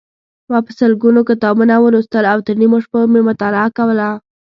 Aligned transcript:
ما 0.49 0.57
په 0.65 0.71
سلګونو 0.79 1.21
کتابونه 1.29 1.73
ولوستل 1.79 2.23
او 2.33 2.39
تر 2.45 2.53
نیمو 2.61 2.77
شپو 2.83 2.99
مې 3.11 3.21
مطالعه 3.29 3.69
کوله. 3.77 4.09